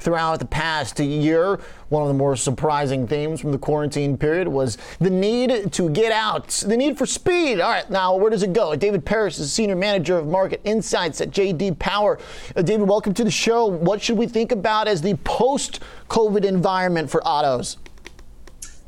throughout 0.00 0.38
the 0.38 0.46
past 0.46 0.98
year. 0.98 1.60
One 1.90 2.02
of 2.02 2.08
the 2.08 2.14
more 2.14 2.36
surprising 2.36 3.06
themes 3.06 3.40
from 3.40 3.52
the 3.52 3.58
quarantine 3.58 4.16
period 4.16 4.48
was 4.48 4.78
the 4.98 5.10
need 5.10 5.72
to 5.72 5.90
get 5.90 6.10
out, 6.10 6.48
the 6.66 6.76
need 6.76 6.98
for 6.98 7.06
speed. 7.06 7.60
All 7.60 7.70
right, 7.70 7.88
now 7.90 8.16
where 8.16 8.30
does 8.30 8.42
it 8.42 8.52
go? 8.52 8.74
David 8.74 9.04
Parrish 9.04 9.38
is 9.38 9.52
Senior 9.52 9.76
Manager 9.76 10.18
of 10.18 10.26
Market 10.26 10.60
Insights 10.64 11.20
at 11.20 11.30
JD 11.30 11.78
Power. 11.78 12.18
Uh, 12.56 12.62
David, 12.62 12.88
welcome 12.88 13.14
to 13.14 13.24
the 13.24 13.30
show. 13.30 13.66
What 13.66 14.02
should 14.02 14.16
we 14.18 14.26
think 14.26 14.52
about 14.52 14.88
as 14.88 15.02
the 15.02 15.14
post 15.24 15.80
COVID 16.08 16.44
environment 16.44 17.10
for 17.10 17.22
autos? 17.24 17.76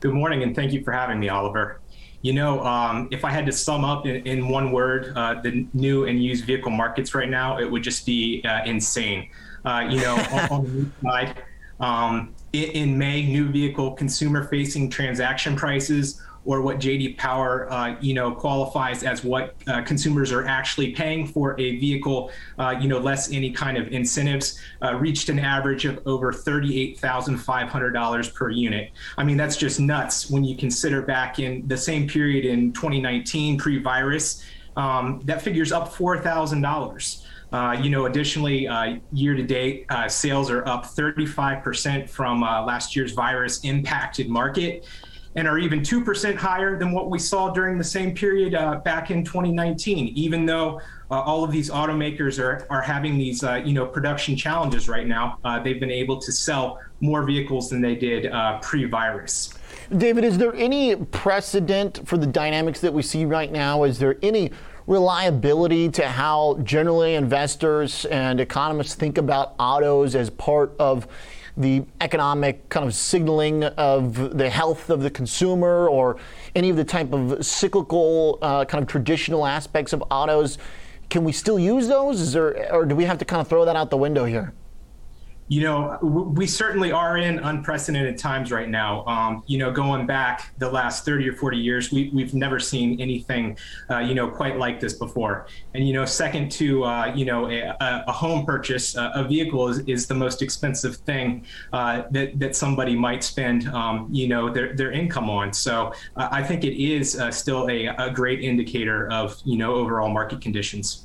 Good 0.00 0.12
morning, 0.12 0.42
and 0.42 0.54
thank 0.54 0.72
you 0.72 0.82
for 0.84 0.92
having 0.92 1.18
me, 1.18 1.28
Oliver. 1.28 1.80
You 2.24 2.32
know, 2.32 2.64
um, 2.64 3.08
if 3.10 3.22
I 3.22 3.30
had 3.30 3.44
to 3.44 3.52
sum 3.52 3.84
up 3.84 4.06
in, 4.06 4.26
in 4.26 4.48
one 4.48 4.72
word 4.72 5.12
uh, 5.14 5.42
the 5.42 5.66
new 5.74 6.06
and 6.06 6.24
used 6.24 6.46
vehicle 6.46 6.70
markets 6.70 7.14
right 7.14 7.28
now, 7.28 7.58
it 7.58 7.70
would 7.70 7.82
just 7.82 8.06
be 8.06 8.42
uh, 8.48 8.64
insane. 8.64 9.28
Uh, 9.62 9.86
you 9.90 10.00
know, 10.00 10.14
on, 10.32 10.48
on, 10.50 10.64
the 10.64 10.70
new 10.70 10.90
side, 11.02 11.42
um, 11.80 12.34
in, 12.54 12.70
in 12.70 12.98
May, 12.98 13.26
new 13.26 13.50
vehicle 13.50 13.92
consumer 13.92 14.48
facing 14.48 14.88
transaction 14.88 15.54
prices 15.54 16.22
or 16.44 16.60
what 16.60 16.78
JD 16.78 17.16
Power, 17.16 17.70
uh, 17.72 17.96
you 18.00 18.14
know, 18.14 18.32
qualifies 18.32 19.02
as 19.02 19.24
what 19.24 19.54
uh, 19.66 19.82
consumers 19.82 20.32
are 20.32 20.46
actually 20.46 20.92
paying 20.92 21.26
for 21.26 21.58
a 21.60 21.78
vehicle, 21.78 22.30
uh, 22.58 22.74
you 22.78 22.88
know, 22.88 22.98
less 22.98 23.32
any 23.32 23.50
kind 23.50 23.76
of 23.76 23.88
incentives, 23.88 24.60
uh, 24.82 24.94
reached 24.94 25.28
an 25.28 25.38
average 25.38 25.84
of 25.84 26.00
over 26.06 26.32
$38,500 26.32 28.34
per 28.34 28.50
unit. 28.50 28.90
I 29.16 29.24
mean, 29.24 29.36
that's 29.36 29.56
just 29.56 29.80
nuts 29.80 30.30
when 30.30 30.44
you 30.44 30.56
consider 30.56 31.02
back 31.02 31.38
in 31.38 31.66
the 31.66 31.76
same 31.76 32.08
period 32.08 32.44
in 32.44 32.72
2019, 32.72 33.58
pre-virus, 33.58 34.44
um, 34.76 35.20
that 35.24 35.42
figure's 35.42 35.72
up 35.72 35.92
$4,000. 35.92 37.22
Uh, 37.52 37.78
you 37.80 37.88
know, 37.88 38.06
additionally, 38.06 38.66
uh, 38.66 38.96
year 39.12 39.34
to 39.34 39.44
date, 39.44 39.86
uh, 39.88 40.08
sales 40.08 40.50
are 40.50 40.66
up 40.66 40.86
35% 40.86 42.10
from 42.10 42.42
uh, 42.42 42.64
last 42.64 42.96
year's 42.96 43.12
virus 43.12 43.62
impacted 43.62 44.28
market 44.28 44.84
and 45.36 45.48
are 45.48 45.58
even 45.58 45.80
2% 45.80 46.36
higher 46.36 46.78
than 46.78 46.92
what 46.92 47.10
we 47.10 47.18
saw 47.18 47.50
during 47.50 47.76
the 47.76 47.84
same 47.84 48.14
period 48.14 48.54
uh, 48.54 48.76
back 48.76 49.10
in 49.10 49.24
2019, 49.24 50.08
even 50.14 50.46
though 50.46 50.80
uh, 51.10 51.20
all 51.20 51.44
of 51.44 51.50
these 51.50 51.70
automakers 51.70 52.38
are, 52.38 52.66
are 52.70 52.82
having 52.82 53.18
these 53.18 53.42
uh, 53.42 53.54
you 53.56 53.72
know 53.72 53.86
production 53.86 54.36
challenges 54.36 54.88
right 54.88 55.06
now. 55.06 55.38
Uh, 55.44 55.58
they've 55.60 55.80
been 55.80 55.90
able 55.90 56.20
to 56.20 56.32
sell 56.32 56.80
more 57.00 57.24
vehicles 57.24 57.68
than 57.68 57.80
they 57.80 57.94
did 57.94 58.26
uh, 58.26 58.58
pre-virus. 58.60 59.54
David, 59.96 60.24
is 60.24 60.38
there 60.38 60.54
any 60.54 60.96
precedent 60.96 62.06
for 62.06 62.16
the 62.16 62.26
dynamics 62.26 62.80
that 62.80 62.92
we 62.92 63.02
see 63.02 63.24
right 63.24 63.52
now? 63.52 63.82
Is 63.84 63.98
there 63.98 64.16
any 64.22 64.50
reliability 64.86 65.88
to 65.88 66.06
how 66.06 66.58
generally 66.62 67.14
investors 67.14 68.04
and 68.06 68.40
economists 68.40 68.94
think 68.94 69.18
about 69.18 69.54
autos 69.58 70.14
as 70.14 70.30
part 70.30 70.74
of 70.78 71.06
the 71.56 71.84
economic 72.00 72.68
kind 72.68 72.84
of 72.86 72.94
signaling 72.94 73.64
of 73.64 74.36
the 74.36 74.50
health 74.50 74.90
of 74.90 75.02
the 75.02 75.10
consumer 75.10 75.88
or 75.88 76.16
any 76.54 76.70
of 76.70 76.76
the 76.76 76.84
type 76.84 77.12
of 77.12 77.44
cyclical 77.44 78.38
uh, 78.42 78.64
kind 78.64 78.82
of 78.82 78.88
traditional 78.88 79.46
aspects 79.46 79.92
of 79.92 80.02
autos. 80.10 80.58
Can 81.10 81.22
we 81.22 81.32
still 81.32 81.58
use 81.58 81.86
those? 81.86 82.34
Or 82.34 82.84
do 82.84 82.96
we 82.96 83.04
have 83.04 83.18
to 83.18 83.24
kind 83.24 83.40
of 83.40 83.48
throw 83.48 83.64
that 83.64 83.76
out 83.76 83.90
the 83.90 83.96
window 83.96 84.24
here? 84.24 84.52
You 85.48 85.60
know, 85.60 85.98
we 86.00 86.46
certainly 86.46 86.90
are 86.90 87.18
in 87.18 87.38
unprecedented 87.38 88.16
times 88.16 88.50
right 88.50 88.68
now. 88.68 89.04
Um, 89.04 89.42
you 89.46 89.58
know, 89.58 89.70
going 89.70 90.06
back 90.06 90.54
the 90.58 90.70
last 90.70 91.04
30 91.04 91.28
or 91.28 91.32
40 91.34 91.58
years, 91.58 91.92
we, 91.92 92.10
we've 92.14 92.32
never 92.32 92.58
seen 92.58 92.98
anything, 92.98 93.58
uh, 93.90 93.98
you 93.98 94.14
know, 94.14 94.26
quite 94.26 94.58
like 94.58 94.80
this 94.80 94.94
before. 94.94 95.46
And, 95.74 95.86
you 95.86 95.92
know, 95.92 96.06
second 96.06 96.50
to, 96.52 96.84
uh, 96.84 97.12
you 97.14 97.26
know, 97.26 97.50
a, 97.50 97.74
a, 97.80 98.12
home 98.12 98.46
purchase, 98.46 98.96
uh, 98.96 99.12
a 99.14 99.24
vehicle 99.24 99.68
is, 99.68 99.80
is 99.80 100.06
the 100.06 100.14
most 100.14 100.40
expensive 100.40 100.96
thing 100.96 101.44
uh, 101.74 102.04
that, 102.10 102.38
that 102.38 102.56
somebody 102.56 102.96
might 102.96 103.22
spend, 103.22 103.68
um, 103.68 104.08
you 104.10 104.28
know, 104.28 104.48
their, 104.48 104.74
their 104.74 104.92
income 104.92 105.28
on. 105.28 105.52
So 105.52 105.92
uh, 106.16 106.28
I 106.32 106.42
think 106.42 106.64
it 106.64 106.82
is 106.82 107.20
uh, 107.20 107.30
still 107.30 107.68
a, 107.68 107.88
a 107.98 108.10
great 108.10 108.40
indicator 108.40 109.10
of, 109.12 109.38
you 109.44 109.58
know, 109.58 109.74
overall 109.74 110.08
market 110.08 110.40
conditions. 110.40 111.04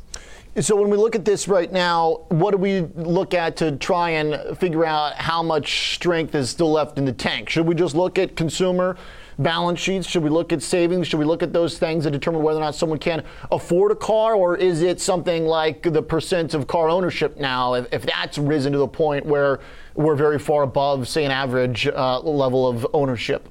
So 0.62 0.76
when 0.76 0.90
we 0.90 0.98
look 0.98 1.16
at 1.16 1.24
this 1.24 1.48
right 1.48 1.72
now, 1.72 2.26
what 2.28 2.52
do 2.52 2.58
we 2.58 2.82
look 2.82 3.34
at 3.34 3.56
to 3.58 3.78
try 3.78 4.10
and 4.10 4.58
figure 4.58 4.84
out 4.84 5.16
how 5.16 5.42
much 5.42 5.94
strength 5.96 6.36
is 6.36 6.50
still 6.50 6.72
left 6.72 6.98
in 6.98 7.06
the 7.06 7.14
tank? 7.14 7.50
Should 7.50 7.66
we 7.66 7.76
just 7.76 7.96
look 7.96 8.20
at 8.20 8.36
consumer 8.36 8.98
balance 9.38 9.80
sheets? 9.80 10.06
Should 10.06 10.22
we 10.24 10.30
look 10.30 10.52
at 10.52 10.62
savings? 10.62 11.08
Should 11.08 11.20
we 11.20 11.24
look 11.24 11.42
at 11.44 11.54
those 11.54 11.78
things 11.78 12.04
to 12.04 12.12
determine 12.12 12.44
whether 12.44 12.60
or 12.60 12.64
not 12.64 12.76
someone 12.76 13.00
can 13.00 13.24
afford 13.54 13.94
a 13.94 13.96
car? 13.96 14.36
Or 14.36 14.58
is 14.58 14.82
it 14.82 15.00
something 15.00 15.46
like 15.46 15.82
the 15.82 16.02
percent 16.02 16.54
of 16.54 16.68
car 16.68 16.90
ownership 16.90 17.38
now, 17.38 17.76
if, 17.76 17.88
if 17.94 18.02
that's 18.02 18.38
risen 18.38 18.74
to 18.74 18.80
the 18.80 18.88
point 18.88 19.26
where 19.26 19.62
we're 19.96 20.16
very 20.16 20.40
far 20.40 20.64
above, 20.64 21.08
say, 21.08 21.24
an 21.24 21.32
average 21.32 21.88
uh, 21.88 22.20
level 22.20 22.68
of 22.68 22.86
ownership? 22.94 23.48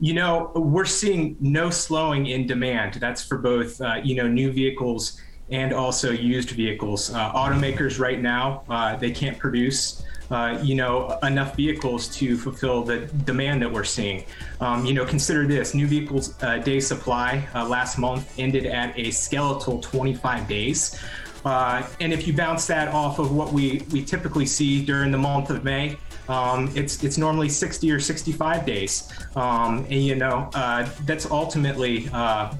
You 0.00 0.14
know, 0.14 0.50
we're 0.56 0.84
seeing 0.84 1.36
no 1.38 1.70
slowing 1.70 2.26
in 2.26 2.48
demand. 2.48 2.94
That's 2.94 3.22
for 3.22 3.38
both, 3.38 3.80
uh, 3.80 4.00
you 4.02 4.16
know, 4.16 4.26
new 4.26 4.50
vehicles 4.50 5.20
and 5.50 5.72
also 5.72 6.10
used 6.10 6.50
vehicles. 6.50 7.12
Uh, 7.12 7.32
automakers 7.32 7.98
right 7.98 8.20
now, 8.20 8.62
uh, 8.68 8.96
they 8.96 9.10
can't 9.10 9.38
produce. 9.38 10.02
Uh, 10.30 10.56
you 10.62 10.76
know, 10.76 11.18
enough 11.24 11.56
vehicles 11.56 12.06
to 12.06 12.36
fulfill 12.36 12.84
the 12.84 13.00
demand 13.24 13.60
that 13.60 13.72
we're 13.72 13.82
seeing. 13.82 14.24
Um, 14.60 14.84
you 14.84 14.94
know, 14.94 15.04
consider 15.04 15.44
this: 15.44 15.74
new 15.74 15.88
vehicles 15.88 16.40
uh, 16.44 16.58
day 16.58 16.78
supply 16.78 17.48
uh, 17.52 17.66
last 17.66 17.98
month 17.98 18.32
ended 18.38 18.64
at 18.64 18.96
a 18.96 19.10
skeletal 19.10 19.80
25 19.80 20.46
days. 20.46 21.00
Uh, 21.44 21.84
and 22.00 22.12
if 22.12 22.28
you 22.28 22.32
bounce 22.32 22.66
that 22.66 22.88
off 22.88 23.18
of 23.18 23.32
what 23.32 23.52
we, 23.52 23.82
we 23.90 24.04
typically 24.04 24.46
see 24.46 24.84
during 24.84 25.10
the 25.10 25.18
month 25.18 25.50
of 25.50 25.64
May, 25.64 25.96
um, 26.28 26.70
it's 26.76 27.02
it's 27.02 27.18
normally 27.18 27.48
60 27.48 27.90
or 27.90 27.98
65 27.98 28.64
days, 28.64 29.12
um, 29.34 29.78
and 29.90 30.04
you 30.04 30.14
know 30.14 30.48
uh, 30.54 30.88
that's 31.04 31.28
ultimately 31.28 32.08
uh, 32.12 32.54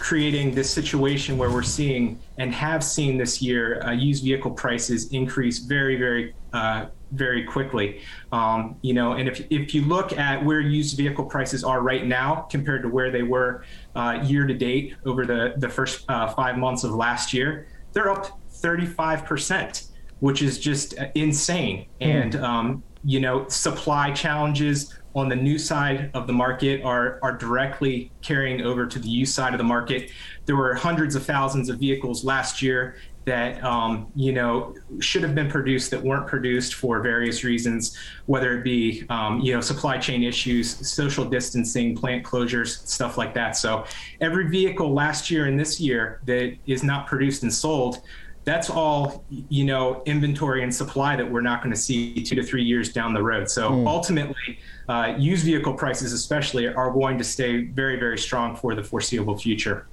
creating 0.00 0.54
this 0.54 0.70
situation 0.70 1.36
where 1.36 1.50
we're 1.50 1.62
seeing 1.62 2.18
and 2.38 2.54
have 2.54 2.82
seen 2.82 3.18
this 3.18 3.42
year 3.42 3.82
uh, 3.84 3.90
used 3.90 4.24
vehicle 4.24 4.50
prices 4.50 5.12
increase 5.12 5.58
very, 5.58 5.96
very, 5.96 6.34
uh, 6.54 6.86
very 7.12 7.44
quickly. 7.44 8.00
Um, 8.32 8.76
you 8.80 8.94
know, 8.94 9.12
and 9.12 9.28
if, 9.28 9.46
if 9.50 9.74
you 9.74 9.82
look 9.82 10.16
at 10.16 10.42
where 10.42 10.60
used 10.60 10.96
vehicle 10.96 11.26
prices 11.26 11.62
are 11.62 11.82
right 11.82 12.06
now 12.06 12.46
compared 12.50 12.82
to 12.82 12.88
where 12.88 13.10
they 13.10 13.22
were 13.22 13.62
uh, 13.94 14.20
year 14.24 14.46
to 14.46 14.54
date 14.54 14.96
over 15.04 15.26
the, 15.26 15.52
the 15.58 15.68
first 15.68 16.06
uh, 16.08 16.32
five 16.32 16.56
months 16.56 16.82
of 16.82 16.92
last 16.92 17.34
year, 17.34 17.68
they're 17.92 18.10
up 18.10 18.40
35%, 18.50 19.90
which 20.20 20.40
is 20.40 20.58
just 20.58 20.98
uh, 20.98 21.08
insane. 21.14 21.86
Mm. 22.00 22.06
And, 22.06 22.36
um, 22.36 22.82
you 23.04 23.20
know, 23.20 23.46
supply 23.48 24.12
challenges 24.12 24.94
on 25.14 25.28
the 25.28 25.36
new 25.36 25.58
side 25.58 26.10
of 26.14 26.26
the 26.26 26.32
market 26.32 26.82
are, 26.82 27.18
are 27.22 27.36
directly 27.36 28.12
carrying 28.22 28.62
over 28.62 28.86
to 28.86 28.98
the 28.98 29.08
used 29.08 29.34
side 29.34 29.52
of 29.52 29.58
the 29.58 29.64
market. 29.64 30.10
There 30.46 30.56
were 30.56 30.74
hundreds 30.74 31.14
of 31.14 31.24
thousands 31.24 31.68
of 31.68 31.78
vehicles 31.78 32.24
last 32.24 32.62
year 32.62 32.96
that 33.26 33.62
um, 33.62 34.10
you 34.14 34.32
know 34.32 34.74
should 34.98 35.22
have 35.22 35.34
been 35.34 35.50
produced 35.50 35.90
that 35.90 36.02
weren't 36.02 36.26
produced 36.26 36.74
for 36.74 37.00
various 37.00 37.44
reasons, 37.44 37.96
whether 38.26 38.58
it 38.58 38.64
be 38.64 39.04
um, 39.10 39.40
you 39.40 39.54
know 39.54 39.60
supply 39.60 39.98
chain 39.98 40.22
issues, 40.22 40.88
social 40.88 41.24
distancing, 41.24 41.94
plant 41.94 42.24
closures, 42.24 42.86
stuff 42.86 43.18
like 43.18 43.34
that. 43.34 43.56
So 43.56 43.84
every 44.20 44.48
vehicle 44.48 44.92
last 44.92 45.30
year 45.30 45.46
and 45.46 45.58
this 45.58 45.80
year 45.80 46.20
that 46.26 46.56
is 46.66 46.82
not 46.82 47.06
produced 47.06 47.42
and 47.42 47.52
sold 47.52 48.02
that's 48.44 48.70
all 48.70 49.24
you 49.28 49.64
know 49.64 50.02
inventory 50.06 50.62
and 50.62 50.74
supply 50.74 51.14
that 51.16 51.30
we're 51.30 51.40
not 51.40 51.62
going 51.62 51.72
to 51.72 51.80
see 51.80 52.14
two 52.14 52.34
to 52.34 52.42
three 52.42 52.62
years 52.62 52.92
down 52.92 53.12
the 53.12 53.22
road 53.22 53.48
so 53.48 53.70
mm. 53.70 53.86
ultimately 53.86 54.58
uh, 54.88 55.14
used 55.18 55.44
vehicle 55.44 55.74
prices 55.74 56.12
especially 56.12 56.66
are 56.66 56.90
going 56.90 57.18
to 57.18 57.24
stay 57.24 57.64
very 57.64 57.98
very 57.98 58.18
strong 58.18 58.56
for 58.56 58.74
the 58.74 58.82
foreseeable 58.82 59.36
future 59.36 59.86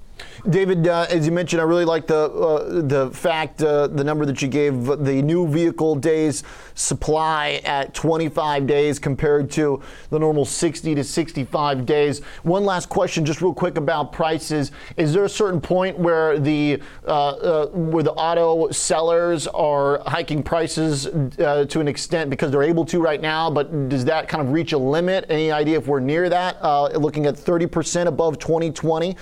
David, 0.49 0.87
uh, 0.87 1.07
as 1.09 1.25
you 1.25 1.31
mentioned, 1.31 1.61
I 1.61 1.65
really 1.65 1.85
like 1.85 2.07
the 2.07 2.29
uh, 2.31 2.81
the 2.81 3.11
fact, 3.11 3.61
uh, 3.61 3.87
the 3.87 4.03
number 4.03 4.25
that 4.25 4.41
you 4.41 4.47
gave, 4.47 4.85
the 4.85 5.21
new 5.21 5.47
vehicle 5.47 5.95
days 5.95 6.43
supply 6.73 7.59
at 7.65 7.93
25 7.93 8.67
days 8.67 8.99
compared 8.99 9.49
to 9.51 9.81
the 10.09 10.19
normal 10.19 10.45
60 10.45 10.95
to 10.95 11.03
65 11.03 11.85
days. 11.85 12.21
One 12.43 12.63
last 12.63 12.87
question, 12.87 13.25
just 13.25 13.41
real 13.41 13.53
quick 13.53 13.77
about 13.77 14.11
prices. 14.11 14.71
Is 14.95 15.11
there 15.11 15.25
a 15.25 15.29
certain 15.29 15.59
point 15.59 15.97
where 15.97 16.39
the 16.39 16.81
uh, 17.05 17.29
uh, 17.29 17.67
where 17.67 18.03
the 18.03 18.13
auto 18.13 18.69
sellers 18.71 19.47
are 19.47 20.01
hiking 20.05 20.43
prices 20.43 21.07
uh, 21.07 21.65
to 21.67 21.79
an 21.79 21.87
extent 21.87 22.29
because 22.29 22.51
they're 22.51 22.63
able 22.63 22.85
to 22.85 23.01
right 23.01 23.21
now? 23.21 23.49
But 23.49 23.89
does 23.89 24.05
that 24.05 24.29
kind 24.29 24.45
of 24.45 24.53
reach 24.53 24.71
a 24.73 24.77
limit? 24.77 25.25
Any 25.29 25.51
idea 25.51 25.77
if 25.77 25.87
we're 25.87 25.99
near 25.99 26.29
that? 26.29 26.57
looking 26.97 27.25
at 27.25 27.35
30% 27.35 28.07
above 28.07 28.39
2020 28.39 29.15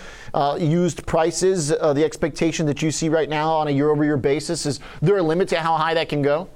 used 0.86 1.06
prices, 1.08 1.72
uh, 1.72 1.94
the 1.94 2.04
expectation 2.04 2.66
that 2.68 2.80
you 2.82 2.92
see 2.92 3.10
right 3.10 3.28
now 3.28 3.50
on 3.52 3.68
a 3.68 3.72
year 3.72 3.90
over 3.90 4.04
year 4.04 4.18
basis? 4.18 4.66
Is 4.68 4.80
there 5.02 5.18
a 5.18 5.24
limit 5.24 5.48
to 5.50 5.60
how 5.60 5.76
high 5.78 5.96
that 5.96 6.10
can 6.10 6.22
go? 6.22 6.48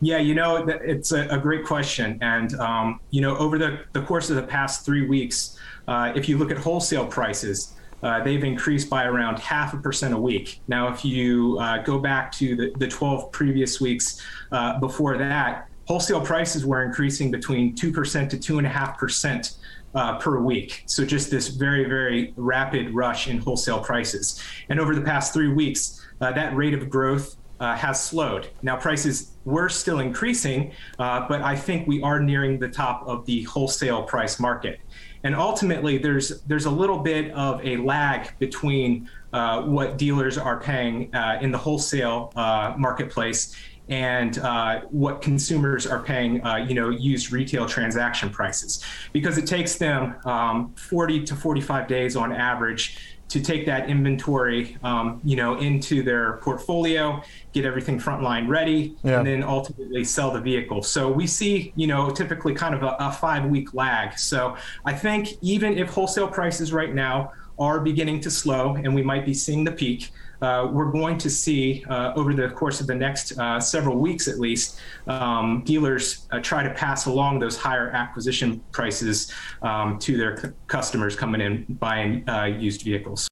Yeah, 0.00 0.18
you 0.18 0.34
know, 0.34 0.68
it's 0.68 1.12
a, 1.12 1.38
great 1.38 1.64
question. 1.64 2.18
And, 2.20 2.54
um, 2.60 3.00
you 3.10 3.20
know, 3.20 3.36
over 3.38 3.58
the, 3.58 3.80
the 3.92 4.02
course 4.02 4.30
of 4.30 4.36
the 4.36 4.42
past 4.42 4.84
three 4.84 5.06
weeks, 5.06 5.58
uh, 5.88 6.12
if 6.14 6.28
you 6.28 6.36
look 6.36 6.50
at 6.50 6.58
wholesale 6.58 7.06
prices, 7.06 7.74
uh, 8.02 8.22
they've 8.22 8.44
increased 8.44 8.88
by 8.90 9.04
around 9.04 9.38
half 9.38 9.72
a 9.72 9.78
percent 9.78 10.12
a 10.12 10.16
week. 10.16 10.60
Now, 10.68 10.92
if 10.92 11.04
you 11.04 11.58
uh, 11.58 11.78
go 11.82 11.98
back 11.98 12.30
to 12.32 12.54
the, 12.54 12.72
the 12.78 12.86
12 12.86 13.32
previous 13.32 13.80
weeks 13.80 14.20
uh, 14.52 14.78
before 14.78 15.16
that, 15.18 15.68
wholesale 15.86 16.20
prices 16.20 16.64
were 16.64 16.82
increasing 16.82 17.30
between 17.30 17.74
2% 17.74 18.28
to 18.30 18.36
2.5% 18.36 19.56
uh, 19.94 20.18
per 20.18 20.40
week. 20.40 20.82
So 20.86 21.04
just 21.04 21.30
this 21.30 21.48
very, 21.48 21.84
very 21.84 22.32
rapid 22.36 22.94
rush 22.94 23.28
in 23.28 23.38
wholesale 23.38 23.80
prices. 23.80 24.42
And 24.68 24.80
over 24.80 24.94
the 24.94 25.00
past 25.00 25.32
three 25.32 25.52
weeks, 25.52 26.04
uh, 26.20 26.32
that 26.32 26.54
rate 26.56 26.74
of 26.74 26.90
growth 26.90 27.36
uh, 27.60 27.76
has 27.76 28.02
slowed. 28.02 28.48
Now, 28.62 28.76
prices 28.76 29.32
were 29.44 29.68
still 29.68 30.00
increasing, 30.00 30.72
uh, 30.98 31.26
but 31.28 31.42
I 31.42 31.54
think 31.54 31.86
we 31.86 32.02
are 32.02 32.18
nearing 32.18 32.58
the 32.58 32.68
top 32.68 33.06
of 33.06 33.24
the 33.26 33.44
wholesale 33.44 34.02
price 34.02 34.40
market. 34.40 34.80
And 35.22 35.34
ultimately, 35.34 35.96
there's 35.96 36.42
there's 36.42 36.66
a 36.66 36.70
little 36.70 36.98
bit 36.98 37.30
of 37.32 37.64
a 37.64 37.78
lag 37.78 38.38
between 38.38 39.08
uh, 39.32 39.62
what 39.62 39.96
dealers 39.96 40.36
are 40.36 40.60
paying 40.60 41.14
uh, 41.14 41.38
in 41.40 41.50
the 41.50 41.56
wholesale 41.56 42.32
marketplace 42.76 43.56
and 43.88 44.38
uh, 44.38 44.80
what 44.90 45.20
consumers 45.20 45.86
are 45.86 46.02
paying, 46.02 46.44
uh, 46.44 46.56
you 46.56 46.74
know, 46.74 46.88
used 46.90 47.32
retail 47.32 47.66
transaction 47.66 48.30
prices, 48.30 48.82
because 49.12 49.36
it 49.38 49.46
takes 49.46 49.76
them 49.76 50.14
um, 50.24 50.72
40 50.74 51.24
to 51.24 51.34
45 51.36 51.86
days 51.86 52.16
on 52.16 52.32
average 52.32 52.96
to 53.26 53.40
take 53.40 53.64
that 53.66 53.88
inventory, 53.88 54.76
um, 54.82 55.20
you 55.24 55.34
know, 55.34 55.58
into 55.58 56.02
their 56.02 56.34
portfolio, 56.42 57.22
get 57.52 57.64
everything 57.64 57.98
frontline 57.98 58.46
ready, 58.48 58.94
Yeah. 59.02 59.18
and 59.18 59.26
then 59.26 59.42
ultimately 59.42 60.04
sell 60.04 60.30
the 60.30 60.40
vehicle. 60.40 60.82
So 60.82 61.10
we 61.10 61.26
see, 61.26 61.72
you 61.74 61.86
know, 61.86 62.10
typically 62.10 62.54
kind 62.54 62.74
of 62.74 62.82
a, 62.82 62.96
a 63.00 63.10
five-week 63.12 63.72
lag. 63.74 64.18
So 64.18 64.56
I 64.84 64.92
think 64.92 65.28
even 65.40 65.78
if 65.78 65.88
wholesale 65.88 66.28
prices 66.28 66.72
right 66.72 66.94
now 66.94 67.32
are 67.58 67.80
beginning 67.80 68.20
to 68.20 68.30
slow, 68.30 68.76
and 68.76 68.94
we 68.94 69.02
might 69.02 69.24
be 69.24 69.34
seeing 69.34 69.64
the 69.64 69.72
peak. 69.72 70.10
Uh, 70.42 70.68
we're 70.70 70.90
going 70.90 71.16
to 71.16 71.30
see 71.30 71.84
uh, 71.88 72.12
over 72.16 72.34
the 72.34 72.50
course 72.50 72.80
of 72.80 72.86
the 72.86 72.94
next 72.94 73.38
uh, 73.38 73.58
several 73.58 73.96
weeks 73.96 74.28
at 74.28 74.38
least, 74.38 74.78
um, 75.06 75.62
dealers 75.64 76.26
uh, 76.32 76.40
try 76.40 76.62
to 76.62 76.70
pass 76.74 77.06
along 77.06 77.38
those 77.38 77.56
higher 77.56 77.90
acquisition 77.90 78.60
prices 78.72 79.32
um, 79.62 79.98
to 79.98 80.16
their 80.16 80.36
c- 80.36 80.48
customers 80.66 81.16
coming 81.16 81.40
in 81.40 81.64
buying 81.80 82.28
uh, 82.28 82.44
used 82.44 82.82
vehicles. 82.82 83.28